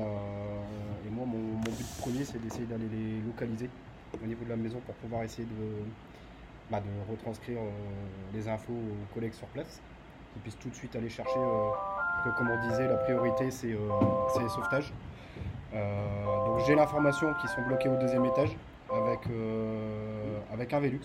et 1.06 1.10
moi, 1.10 1.26
mon, 1.26 1.60
but 1.60 1.86
premier, 2.00 2.24
c'est 2.24 2.42
d'essayer 2.42 2.66
d'aller 2.66 2.88
les 2.92 3.22
localiser 3.22 3.70
au 4.22 4.26
niveau 4.26 4.44
de 4.46 4.50
la 4.50 4.56
maison 4.56 4.80
pour 4.86 4.96
pouvoir 4.96 5.24
essayer 5.24 5.46
de, 5.48 5.84
bah, 6.72 6.82
retranscrire 7.10 7.60
euh, 7.60 7.70
les 8.34 8.48
infos 8.48 8.74
aux 8.74 9.14
collègues 9.14 9.34
sur 9.34 9.48
place, 9.48 9.82
qu'ils 10.34 10.42
puissent 10.42 10.60
tout 10.60 10.70
de 10.70 10.76
suite 10.76 10.96
aller 10.96 11.10
chercher. 11.10 11.40
euh, 11.40 11.72
que, 12.24 12.30
comme 12.38 12.50
on 12.50 12.70
disait, 12.70 12.88
la 12.88 12.96
priorité, 12.96 13.52
c'est 13.52 13.68
les 13.68 14.50
sauvetages. 14.50 14.94
Donc 15.74 16.60
j'ai 16.66 16.76
l'information 16.76 17.34
qu'ils 17.42 17.50
sont 17.50 17.64
bloqués 17.68 17.90
au 17.90 17.98
deuxième 17.98 18.24
étage. 18.24 18.56
avec, 18.94 19.20
avec 20.54 20.72
un 20.72 20.80
Velux. 20.80 21.02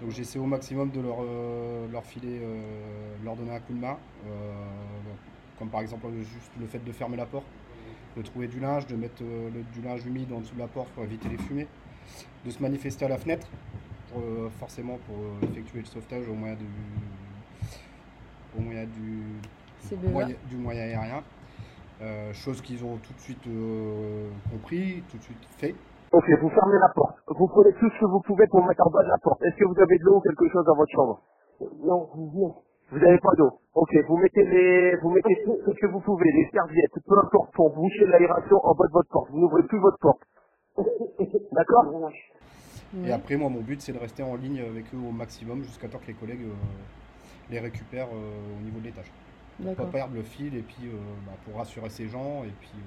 Donc 0.00 0.10
j'essaie 0.10 0.38
au 0.38 0.44
maximum 0.44 0.90
de 0.90 1.00
leur, 1.00 1.16
leur 1.90 2.04
filer, 2.04 2.40
leur 3.24 3.34
donner 3.34 3.52
un 3.56 3.58
coup 3.58 3.72
de 3.72 3.80
main. 3.80 3.96
Comme 5.58 5.68
par 5.68 5.80
exemple 5.80 6.06
juste 6.18 6.52
le 6.60 6.66
fait 6.66 6.78
de 6.84 6.92
fermer 6.92 7.16
la 7.16 7.26
porte, 7.26 7.46
de 8.16 8.22
trouver 8.22 8.48
du 8.48 8.60
linge, 8.60 8.86
de 8.86 8.96
mettre 8.96 9.22
du 9.22 9.82
linge 9.82 10.06
humide 10.06 10.32
en 10.32 10.40
dessous 10.40 10.54
de 10.54 10.60
la 10.60 10.68
porte 10.68 10.88
pour 10.90 11.04
éviter 11.04 11.28
les 11.28 11.38
fumées, 11.38 11.68
de 12.44 12.50
se 12.50 12.62
manifester 12.62 13.04
à 13.04 13.08
la 13.08 13.18
fenêtre, 13.18 13.46
forcément 14.58 14.98
pour 15.06 15.16
effectuer 15.50 15.80
le 15.80 15.86
sauvetage 15.86 16.28
au 16.28 16.34
moyen 16.34 16.54
du, 16.54 16.66
au 18.56 18.60
moyen 18.62 18.86
du, 18.86 20.08
moyen, 20.08 20.34
du 20.48 20.56
moyen 20.56 20.82
aérien. 20.82 21.22
chose 22.32 22.60
qu'ils 22.62 22.84
ont 22.84 22.96
tout 22.98 23.12
de 23.12 23.20
suite 23.20 23.48
compris, 24.50 25.02
tout 25.10 25.18
de 25.18 25.22
suite 25.22 25.48
fait. 25.58 25.74
Ok, 26.10 26.24
vous 26.40 26.48
fermez 26.48 26.78
la 26.80 26.88
porte. 26.94 27.18
Vous 27.28 27.46
prenez 27.48 27.72
tout 27.74 27.90
ce 27.90 28.00
que 28.00 28.06
vous 28.06 28.20
pouvez 28.22 28.46
pour 28.46 28.64
mettre 28.66 28.86
en 28.86 28.90
bas 28.90 29.02
de 29.02 29.08
la 29.08 29.18
porte. 29.18 29.42
Est-ce 29.42 29.56
que 29.56 29.64
vous 29.66 29.78
avez 29.78 29.98
de 29.98 30.04
l'eau 30.04 30.16
ou 30.16 30.20
quelque 30.20 30.48
chose 30.48 30.64
dans 30.64 30.74
votre 30.74 30.90
chambre? 30.90 31.20
Non, 31.84 32.08
non. 32.16 32.54
Vous 32.90 32.98
n'avez 32.98 33.18
pas 33.18 33.34
d'eau. 33.36 33.50
Ok, 33.74 33.94
vous 34.08 34.16
mettez 34.16 34.44
les, 34.44 34.96
vous 34.96 35.10
mettez 35.10 35.42
tout 35.44 35.58
ce 35.66 35.70
que 35.72 35.86
vous 35.86 36.00
pouvez, 36.00 36.30
les 36.32 36.48
serviettes, 36.52 36.94
peu 37.06 37.18
importe, 37.18 37.52
pour 37.52 37.74
boucher 37.74 38.06
l'aération 38.06 38.56
en 38.64 38.74
bas 38.74 38.86
de 38.86 38.92
votre 38.92 39.08
porte. 39.10 39.30
Vous 39.30 39.40
n'ouvrez 39.40 39.62
plus 39.64 39.78
votre 39.78 39.98
porte. 39.98 40.22
D'accord 41.52 42.10
Et 43.04 43.12
après, 43.12 43.36
moi, 43.36 43.50
mon 43.50 43.60
but, 43.60 43.80
c'est 43.82 43.92
de 43.92 43.98
rester 43.98 44.22
en 44.22 44.36
ligne 44.36 44.60
avec 44.60 44.86
eux 44.94 44.98
au 44.98 45.12
maximum 45.12 45.62
jusqu'à 45.62 45.88
temps 45.88 45.98
que 45.98 46.06
les 46.06 46.14
collègues 46.14 46.44
euh, 46.44 47.50
les 47.50 47.60
récupèrent 47.60 48.08
euh, 48.08 48.58
au 48.58 48.64
niveau 48.64 48.78
de 48.80 48.84
l'étage. 48.84 49.12
Pour 49.62 49.74
pas 49.74 49.86
perdre 49.86 50.14
le 50.14 50.22
fil 50.22 50.56
et 50.56 50.62
puis 50.62 50.86
euh, 50.86 50.96
bah, 51.26 51.32
pour 51.44 51.56
rassurer 51.56 51.90
ces 51.90 52.08
gens 52.08 52.44
et 52.44 52.52
puis 52.60 52.78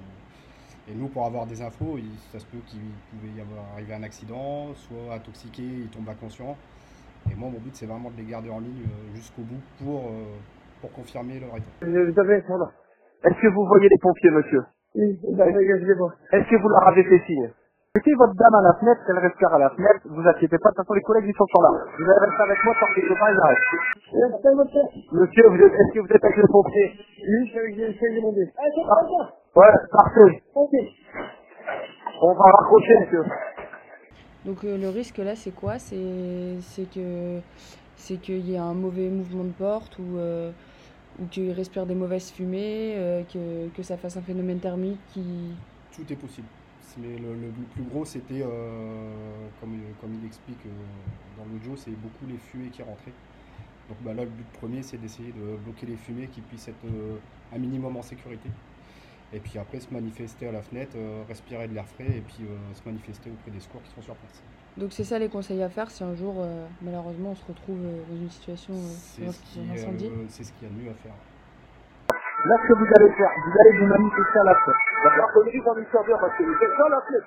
et 0.88 0.94
nous, 0.94 1.08
pour 1.08 1.24
avoir 1.24 1.46
des 1.46 1.62
infos, 1.62 1.96
ça 2.32 2.40
se 2.40 2.46
peut 2.46 2.58
qu'il 2.66 2.80
pouvait 3.10 3.32
y 3.36 3.40
avoir 3.40 3.64
arrivé 3.74 3.94
un 3.94 4.02
accident, 4.02 4.74
soit 4.74 5.14
intoxiqué, 5.14 5.62
il 5.62 5.88
tombe 5.88 6.08
inconscient. 6.08 6.56
Et 7.30 7.34
moi, 7.36 7.48
mon 7.52 7.58
but, 7.60 7.74
c'est 7.74 7.86
vraiment 7.86 8.10
de 8.10 8.16
les 8.16 8.24
garder 8.30 8.50
en 8.50 8.60
ligne 8.60 8.82
euh, 8.82 9.14
jusqu'au 9.14 9.42
bout 9.42 9.62
pour, 9.78 10.10
euh, 10.10 10.34
pour 10.80 10.92
confirmer 10.92 11.38
leur 11.38 11.54
état. 11.56 11.70
Est-ce 13.24 13.38
que 13.40 13.48
vous 13.54 13.64
voyez 13.66 13.88
les 13.88 13.98
pompiers, 14.02 14.30
monsieur 14.30 14.62
Oui, 14.96 15.18
je 15.22 15.86
les 15.86 15.94
vois. 15.94 16.12
Est-ce 16.32 16.48
que 16.50 16.56
vous 16.60 16.68
leur 16.68 16.88
avez 16.88 17.04
fait 17.04 17.22
signe 17.26 17.50
Mettez 17.94 18.14
votre 18.16 18.32
dame 18.34 18.54
à 18.54 18.62
la 18.62 18.74
fenêtre, 18.80 19.02
elle 19.06 19.18
respire 19.18 19.52
à 19.52 19.58
la 19.58 19.68
fenêtre, 19.68 20.00
vous 20.08 20.24
inquiétez 20.26 20.56
pas, 20.56 20.70
de 20.70 20.74
toute 20.76 20.86
façon 20.86 20.94
les 20.94 21.02
collègues 21.02 21.28
ils 21.28 21.36
sont 21.36 21.44
là. 21.60 21.68
Vous 21.76 22.04
allez 22.08 22.24
rester 22.24 22.42
avec 22.42 22.64
moi 22.64 22.74
tant 22.80 22.86
que 22.88 23.00
les 23.00 23.06
copains 23.06 23.28
ils 23.28 23.40
arrêtent. 23.44 23.68
Monsieur, 25.12 25.44
vous 25.48 25.60
êtes, 25.60 25.72
est-ce 25.76 25.92
que 25.92 26.00
vous 26.00 26.08
êtes 26.08 26.24
avec 26.24 26.36
les 26.38 26.48
pompiers 26.50 26.90
Oui, 27.20 27.52
je 27.52 27.60
vais 27.60 28.16
demander. 28.16 28.48
Ah, 28.56 28.62
c'est 28.74 28.88
pas 28.88 29.60
Ouais, 29.60 29.74
parfait. 29.92 30.42
On 32.22 32.32
va 32.32 32.44
raccrocher, 32.48 32.94
monsieur. 33.00 33.24
Donc 34.44 34.64
euh, 34.64 34.76
le 34.76 34.88
risque 34.88 35.18
là, 35.18 35.36
c'est 35.36 35.54
quoi? 35.54 35.78
C'est 35.78 35.96
que 36.94 37.40
c'est 37.96 38.20
qu'il 38.20 38.48
y 38.48 38.54
ait 38.54 38.58
un 38.58 38.74
mauvais 38.74 39.08
mouvement 39.08 39.44
de 39.44 39.50
porte 39.50 39.98
ou 39.98 40.18
euh, 40.18 40.50
ou 41.20 41.26
qu'il 41.26 41.52
respire 41.52 41.86
des 41.86 41.94
mauvaises 41.94 42.30
fumées, 42.30 42.94
euh, 42.96 43.22
que, 43.76 43.82
ça 43.82 43.96
fasse 43.96 44.16
un 44.16 44.22
phénomène 44.22 44.58
thermique 44.58 44.98
qui. 45.12 45.22
Tout 45.94 46.10
est 46.10 46.16
possible. 46.16 46.48
Mais 46.98 47.16
le, 47.16 47.50
plus 47.72 47.84
gros, 47.84 48.04
c'était, 48.04 48.44
comme, 49.60 49.80
comme 49.98 50.14
il 50.20 50.26
explique 50.26 50.58
dans 51.38 51.44
l'audio, 51.50 51.74
c'est 51.74 51.90
beaucoup 51.92 52.26
les 52.28 52.36
fumées 52.36 52.68
qui 52.68 52.82
rentraient. 52.82 53.14
Donc 53.88 53.96
bah, 54.02 54.12
là, 54.12 54.24
le 54.24 54.30
but 54.30 54.46
premier, 54.58 54.82
c'est 54.82 54.98
d'essayer 54.98 55.32
de 55.32 55.56
bloquer 55.64 55.86
les 55.86 55.96
fumées 55.96 56.26
qui 56.26 56.42
puissent 56.42 56.68
être 56.68 56.84
un 57.50 57.58
minimum 57.58 57.96
en 57.96 58.02
sécurité. 58.02 58.50
Et 59.34 59.40
puis 59.40 59.58
après, 59.58 59.80
se 59.80 59.92
manifester 59.92 60.48
à 60.48 60.52
la 60.52 60.62
fenêtre, 60.62 60.92
euh, 60.96 61.22
respirer 61.26 61.66
de 61.66 61.74
l'air 61.74 61.86
frais 61.86 62.06
et 62.06 62.20
puis 62.20 62.44
euh, 62.44 62.74
se 62.74 62.82
manifester 62.84 63.30
auprès 63.30 63.50
des 63.50 63.60
secours 63.60 63.82
qui 63.82 63.90
sont 63.94 64.02
sur 64.02 64.14
place. 64.14 64.42
Donc 64.76 64.92
c'est 64.92 65.04
ça 65.04 65.18
les 65.18 65.28
conseils 65.28 65.62
à 65.62 65.68
faire 65.68 65.90
si 65.90 66.04
un 66.04 66.14
jour, 66.14 66.34
euh, 66.38 66.66
malheureusement, 66.82 67.30
on 67.30 67.34
se 67.34 67.44
retrouve 67.46 67.78
dans 67.80 68.16
une 68.16 68.30
situation 68.30 68.74
d'incendie 68.74 70.10
C'est 70.28 70.44
ce 70.44 70.52
qu'il 70.52 70.68
y 70.68 70.70
a 70.70 70.74
de 70.74 70.82
mieux 70.82 70.90
à 70.90 70.94
faire. 70.94 71.14
Là, 72.44 72.56
ce 72.60 72.68
que 72.68 72.78
vous 72.78 72.86
allez 72.96 73.12
faire, 73.14 73.30
vous 73.46 73.52
allez 73.60 73.78
vous 73.78 73.86
manifester 73.86 74.38
à 74.40 74.44
la 74.44 74.54
fenêtre. 74.54 74.80
D'accord 75.04 75.30
parce 76.20 76.36
que 76.36 76.42
vous 76.42 76.52
êtes 76.52 76.78
dans 76.78 76.88
la 76.88 77.00
fenêtre. 77.02 77.26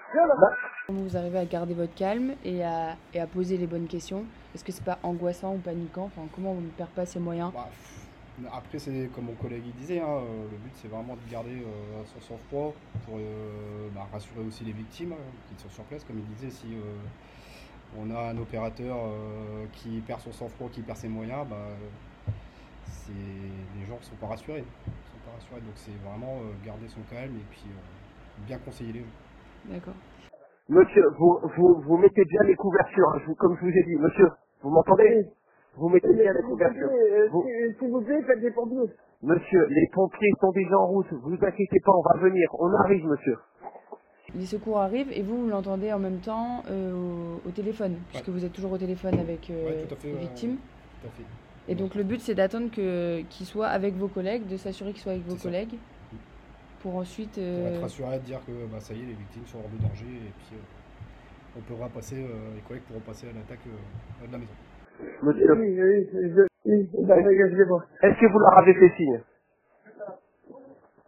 Comment 0.88 1.02
vous 1.02 1.18
arrivez 1.18 1.40
à 1.40 1.46
garder 1.46 1.74
votre 1.74 1.96
calme 1.96 2.34
et 2.44 2.64
à, 2.64 2.96
et 3.14 3.22
à 3.22 3.28
poser 3.28 3.58
les 3.58 3.68
bonnes 3.68 3.88
questions? 3.88 4.26
Est-ce 4.54 4.64
que 4.64 4.72
c'est 4.72 4.84
pas 4.84 5.00
angoissant 5.04 5.56
ou 5.56 5.58
paniquant? 5.58 6.06
Enfin, 6.06 6.28
Comment 6.36 6.52
on 6.52 6.62
ne 6.62 6.70
perd 6.70 6.90
pas 6.90 7.06
ses 7.06 7.20
moyens? 7.20 7.52
Bah, 7.54 7.70
après, 8.52 8.80
c'est 8.80 9.10
comme 9.16 9.26
mon 9.26 9.36
collègue 9.36 9.64
il 9.66 9.74
disait, 9.74 10.00
hein, 10.00 10.10
euh, 10.10 10.44
le 10.52 10.58
but 10.58 10.74
c'est 10.76 10.90
vraiment 10.90 11.16
de 11.16 11.32
garder 11.32 11.56
euh, 11.62 12.04
son 12.06 12.20
sang-froid 12.20 12.74
pour 13.06 13.18
euh, 13.18 13.88
bah, 13.96 14.08
rassurer 14.12 14.42
aussi 14.46 14.66
les 14.66 14.74
victimes 14.74 15.14
hein, 15.14 15.24
qui 15.48 15.62
sont 15.62 15.70
sur 15.70 15.84
place. 15.86 16.04
Comme 16.04 16.20
il 16.20 16.26
disait, 16.36 16.50
si 16.50 16.76
on 17.98 18.12
a 18.12 18.32
un 18.32 18.38
opérateur 18.38 18.98
qui 19.72 20.02
perd 20.02 20.20
son 20.20 20.34
sang-froid, 20.34 20.70
qui 20.70 20.82
perd 20.82 20.98
ses 20.98 21.08
moyens, 21.08 21.48
bah, 21.50 21.70
les 23.08 23.86
gens 23.86 23.98
ne 23.98 24.04
sont 24.04 24.16
pas 24.16 24.28
rassurés. 24.28 24.66
Sont 24.86 25.26
pas 25.26 25.32
rassurés. 25.38 25.62
Donc 25.62 25.76
c'est 25.76 25.96
vraiment 26.04 26.42
garder 26.66 26.88
son 26.90 27.02
calme 27.10 27.36
et 27.36 27.46
puis 27.52 27.64
bien 28.46 28.58
conseiller 28.60 28.92
les 28.92 29.00
gens. 29.00 29.16
D'accord. 29.66 29.96
Monsieur, 30.68 31.04
vous, 31.20 31.40
vous, 31.56 31.82
vous 31.84 31.98
mettez 31.98 32.26
bien 32.26 32.42
les 32.44 32.56
couvertures, 32.56 33.08
hein, 33.16 33.34
comme 33.38 33.56
je 33.56 33.62
vous 33.62 33.72
ai 33.72 33.84
dit. 33.84 33.96
Monsieur, 33.96 34.28
vous 34.62 34.72
m'entendez? 34.72 35.30
Vous 35.78 35.90
mettez 35.90 36.14
bien 36.14 36.34
la 36.34 36.42
couverture. 36.42 36.90
S'il 37.80 37.90
vous 37.90 38.02
plaît, 38.02 38.22
faites 38.24 38.42
des 38.42 38.52
pompiers. 38.52 38.94
Monsieur, 39.22 39.66
les 39.70 39.90
pompiers 39.94 40.32
sont 40.40 40.52
déjà 40.52 40.78
en 40.78 40.88
route. 40.88 41.08
Vous 41.12 41.34
inquiétez 41.34 41.80
pas, 41.84 41.92
on 41.92 42.02
va 42.02 42.22
venir. 42.22 42.50
On 42.60 42.72
arrive, 42.74 43.06
monsieur. 43.06 43.38
Les 44.36 44.46
secours 44.46 44.80
arrivent 44.80 45.12
et 45.12 45.22
vous, 45.22 45.44
vous 45.44 45.50
l'entendez 45.50 45.94
en 45.94 46.00
même 46.00 46.20
temps 46.20 46.64
euh, 46.70 47.36
au, 47.46 47.52
téléphone, 47.52 47.96
puisque 48.10 48.30
vous 48.30 48.44
êtes 48.44 48.52
toujours 48.52 48.74
au 48.74 48.78
téléphone 48.78 49.18
avec 49.20 49.50
euh, 49.50 49.86
les 50.04 50.14
victimes. 50.14 50.58
tout 51.02 51.08
à 51.08 51.12
fait. 51.12 51.24
Et 51.68 51.76
donc 51.76 51.96
le 51.96 52.04
but, 52.04 52.20
c'est 52.20 52.36
d'attendre 52.36 52.70
qu'ils 52.70 53.46
soient 53.46 53.68
avec 53.68 53.96
vos 53.96 54.08
collègues, 54.08 54.48
de 54.48 54.58
s'assurer 54.58 54.92
qu'ils 54.92 55.02
soient 55.02 55.14
avec 55.14 55.26
vos 55.26 55.36
collègues, 55.36 55.76
pour 56.82 56.96
ensuite... 56.96 57.38
Euh... 57.38 57.68
Pour 57.68 57.76
être 57.76 57.82
rassuré, 57.82 58.20
de 58.20 58.26
dire 58.26 58.40
que 58.46 58.52
bah, 58.72 58.80
ça 58.80 58.94
y 58.94 59.02
est, 59.02 59.06
les 59.06 59.14
victimes 59.14 59.46
sont 59.46 59.60
hors 59.60 59.70
de 59.70 59.82
danger, 59.82 60.06
et 60.06 60.32
puis 60.38 60.54
euh, 60.54 61.58
on 61.58 61.62
pourra 61.62 61.88
passer, 61.90 62.18
les 62.18 62.62
collègues 62.68 62.84
pourront 62.84 63.00
passer 63.00 63.28
à 63.30 63.34
l'attaque 63.34 63.66
de 63.66 64.32
la 64.32 64.38
maison. 64.38 64.52
Monsieur. 65.24 65.54
Oui, 65.54 65.82
oui, 65.82 66.10
je, 66.14 66.42
oui, 66.66 66.90
je 66.94 67.56
vais 67.58 67.66
voir. 67.66 67.84
Est-ce 68.04 68.20
que 68.20 68.28
vous 68.32 68.40
leur 68.40 68.58
avez 68.60 68.74
fait 68.76 68.92
signe? 68.98 69.22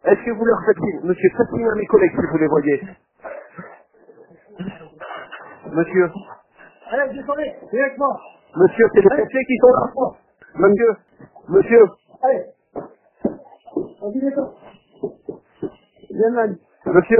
Est-ce 0.06 0.25
que 0.25 0.32
vous 0.32 0.46
leur 0.46 0.60
faites 0.65 0.77
signe? 0.77 1.01
Monsieur, 1.03 1.29
faites 1.38 1.50
signe 1.50 1.70
à 1.70 1.75
mes 1.75 1.86
collègues 1.88 2.12
si 2.12 2.27
vous 2.32 2.38
les 2.39 2.48
voyez. 2.48 2.82
Monsieur. 5.74 6.12
Allez, 6.91 7.13
descendez, 7.15 7.53
directement. 7.72 8.17
Monsieur, 8.58 8.86
c'est 8.94 9.01
les 9.01 9.10
pompiers 9.10 9.46
qui 9.46 9.58
sont 9.58 9.70
là. 9.70 10.12
Monsieur, 10.56 10.98
monsieur. 11.50 11.86
Allez. 12.24 12.46
On 14.01 14.12
dit. 14.12 14.22
Bien 16.12 16.32
mal. 16.32 16.58
Monsieur. 16.86 17.17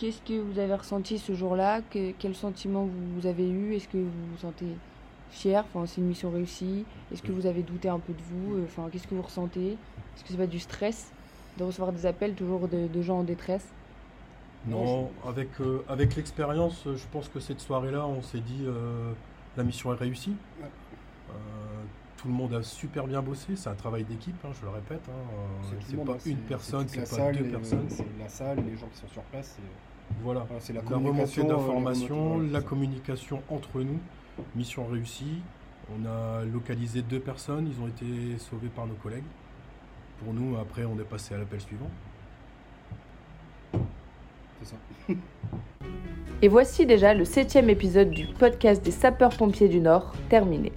Qu'est-ce 0.00 0.22
que 0.22 0.40
vous 0.40 0.58
avez 0.58 0.74
ressenti 0.74 1.18
ce 1.18 1.34
jour-là? 1.34 1.82
Quel 1.90 2.34
sentiment 2.34 2.88
vous 3.14 3.26
avez 3.26 3.46
eu? 3.46 3.74
Est-ce 3.74 3.86
que 3.86 3.98
vous 3.98 4.26
vous 4.32 4.38
sentez 4.38 4.64
fier 5.30 5.62
Enfin, 5.74 5.84
c'est 5.84 6.00
une 6.00 6.06
mission 6.06 6.30
réussie. 6.30 6.86
Est-ce 7.12 7.20
que 7.20 7.32
vous 7.32 7.44
avez 7.44 7.62
douté 7.62 7.90
un 7.90 7.98
peu 7.98 8.14
de 8.14 8.22
vous? 8.22 8.64
Enfin, 8.64 8.88
qu'est-ce 8.90 9.06
que 9.06 9.14
vous 9.14 9.20
ressentez? 9.20 9.72
Est-ce 9.72 10.24
que 10.24 10.30
c'est 10.30 10.38
pas 10.38 10.46
du 10.46 10.58
stress 10.58 11.12
de 11.58 11.64
recevoir 11.64 11.92
des 11.92 12.06
appels 12.06 12.34
toujours 12.34 12.66
de, 12.66 13.02
gens 13.02 13.18
en 13.18 13.24
détresse? 13.24 13.66
Non, 14.66 15.10
avec, 15.28 15.60
euh, 15.60 15.84
avec 15.86 16.16
l'expérience, 16.16 16.84
je 16.86 17.04
pense 17.12 17.28
que 17.28 17.38
cette 17.38 17.60
soirée-là, 17.60 18.06
on 18.06 18.22
s'est 18.22 18.40
dit 18.40 18.64
euh, 18.64 19.12
la 19.58 19.64
mission 19.64 19.92
est 19.92 19.98
réussie. 19.98 20.34
Euh, 20.62 21.34
tout 22.16 22.28
le 22.28 22.34
monde 22.34 22.54
a 22.54 22.62
super 22.62 23.06
bien 23.06 23.20
bossé, 23.20 23.54
c'est 23.54 23.68
un 23.68 23.74
travail 23.74 24.04
d'équipe, 24.04 24.36
hein, 24.46 24.50
je 24.58 24.64
le 24.64 24.70
répète. 24.70 25.02
Hein, 25.10 25.68
c'est 25.86 26.02
pas 26.02 26.16
une 26.24 26.38
personne, 26.38 26.88
c'est 26.88 27.18
pas 27.18 27.32
deux 27.32 27.50
personnes. 27.50 27.86
C'est 27.90 28.06
la 28.18 28.28
salle, 28.30 28.64
les 28.64 28.78
gens 28.78 28.86
qui 28.86 28.98
sont 28.98 29.08
sur 29.08 29.22
place. 29.24 29.58
Voilà, 30.22 30.46
c'est 30.58 30.72
la, 30.72 30.82
communication 30.82 31.46
d'informations, 31.46 32.40
la 32.40 32.60
communication 32.60 33.42
entre 33.48 33.80
nous. 33.80 33.98
Mission 34.54 34.86
réussie. 34.86 35.42
On 35.90 36.06
a 36.06 36.44
localisé 36.44 37.02
deux 37.02 37.20
personnes, 37.20 37.66
ils 37.66 37.82
ont 37.82 37.88
été 37.88 38.38
sauvés 38.38 38.68
par 38.68 38.86
nos 38.86 38.94
collègues. 38.94 39.24
Pour 40.22 40.32
nous, 40.34 40.56
après, 40.56 40.84
on 40.84 40.98
est 41.00 41.08
passé 41.08 41.34
à 41.34 41.38
l'appel 41.38 41.60
suivant. 41.60 41.90
C'est 43.72 44.66
ça. 44.66 44.76
Et 46.42 46.48
voici 46.48 46.86
déjà 46.86 47.12
le 47.12 47.24
septième 47.24 47.68
épisode 47.68 48.10
du 48.10 48.26
podcast 48.26 48.82
des 48.82 48.90
sapeurs-pompiers 48.90 49.68
du 49.68 49.80
Nord 49.80 50.14
terminé. 50.28 50.72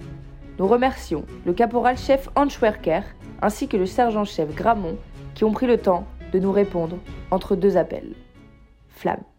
Nous 0.59 0.67
remercions 0.67 1.25
le 1.45 1.53
caporal-chef 1.53 2.29
Anschwerker 2.35 3.01
ainsi 3.41 3.67
que 3.67 3.77
le 3.77 3.85
sergent-chef 3.85 4.53
Gramont 4.55 4.97
qui 5.35 5.43
ont 5.43 5.51
pris 5.51 5.67
le 5.67 5.77
temps 5.77 6.05
de 6.31 6.39
nous 6.39 6.51
répondre 6.51 6.97
entre 7.31 7.55
deux 7.55 7.77
appels. 7.77 8.13
Flamme. 8.93 9.32